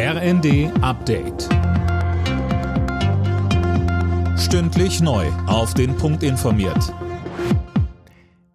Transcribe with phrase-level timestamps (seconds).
[0.00, 1.48] RND Update.
[4.38, 5.26] Stündlich neu.
[5.48, 6.94] Auf den Punkt informiert.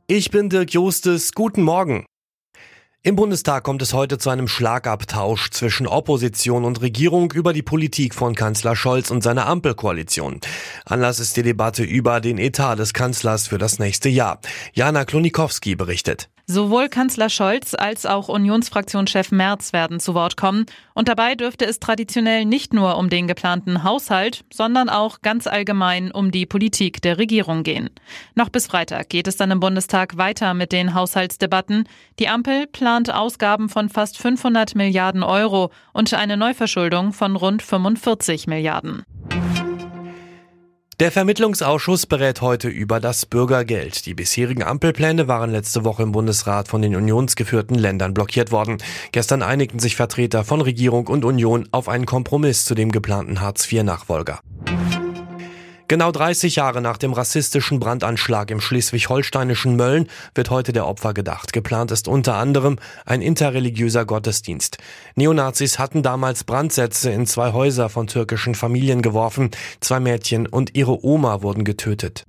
[0.07, 1.33] Ich bin Dirk Jostes.
[1.33, 2.05] Guten Morgen.
[3.01, 8.15] Im Bundestag kommt es heute zu einem Schlagabtausch zwischen Opposition und Regierung über die Politik
[8.15, 10.39] von Kanzler Scholz und seiner Ampelkoalition.
[10.85, 14.39] Anlass ist die Debatte über den Etat des Kanzlers für das nächste Jahr.
[14.71, 16.29] Jana Klonikowski berichtet.
[16.45, 20.65] Sowohl Kanzler Scholz als auch Unionsfraktionschef Merz werden zu Wort kommen.
[20.93, 26.11] Und dabei dürfte es traditionell nicht nur um den geplanten Haushalt, sondern auch ganz allgemein
[26.11, 27.89] um die Politik der Regierung gehen.
[28.35, 31.87] Noch bis Freitag geht es dann im Bundestag weiter mit den Haushaltsdebatten.
[32.19, 38.47] Die Ampel plant Ausgaben von fast 500 Milliarden Euro und eine Neuverschuldung von rund 45
[38.47, 39.05] Milliarden.
[40.99, 44.05] Der Vermittlungsausschuss berät heute über das Bürgergeld.
[44.05, 48.77] Die bisherigen Ampelpläne waren letzte Woche im Bundesrat von den unionsgeführten Ländern blockiert worden.
[49.11, 54.39] Gestern einigten sich Vertreter von Regierung und Union auf einen Kompromiss zu dem geplanten Hartz-IV-Nachfolger.
[55.93, 61.53] Genau 30 Jahre nach dem rassistischen Brandanschlag im schleswig-holsteinischen Mölln wird heute der Opfer gedacht.
[61.53, 64.79] Geplant ist unter anderem ein interreligiöser Gottesdienst.
[65.13, 69.51] Neonazis hatten damals Brandsätze in zwei Häuser von türkischen Familien geworfen.
[69.81, 72.25] Zwei Mädchen und ihre Oma wurden getötet.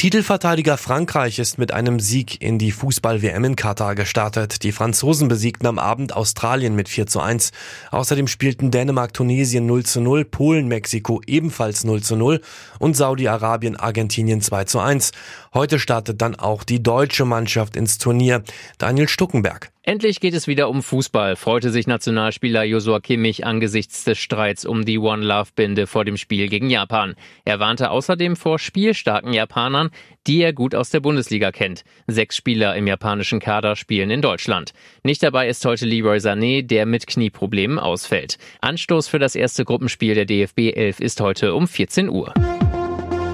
[0.00, 4.62] Titelverteidiger Frankreich ist mit einem Sieg in die Fußball-WM in Katar gestartet.
[4.62, 7.50] Die Franzosen besiegten am Abend Australien mit 4 zu 1.
[7.90, 12.40] Außerdem spielten Dänemark Tunesien 0 zu 0, Polen Mexiko ebenfalls 0 zu 0
[12.78, 15.10] und Saudi-Arabien Argentinien 2 zu 1.
[15.52, 18.42] Heute startet dann auch die deutsche Mannschaft ins Turnier.
[18.78, 19.70] Daniel Stuckenberg.
[19.82, 24.84] Endlich geht es wieder um Fußball, freute sich Nationalspieler Josua Kimmich angesichts des Streits um
[24.84, 27.14] die One Love Binde vor dem Spiel gegen Japan.
[27.46, 29.88] Er warnte außerdem vor spielstarken Japanern,
[30.26, 31.84] die er gut aus der Bundesliga kennt.
[32.06, 34.72] Sechs Spieler im japanischen Kader spielen in Deutschland.
[35.02, 38.36] Nicht dabei ist heute Leroy Sané, der mit Knieproblemen ausfällt.
[38.60, 42.34] Anstoß für das erste Gruppenspiel der DFB 11 ist heute um 14 Uhr.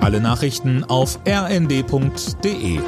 [0.00, 2.78] Alle Nachrichten auf rnd.de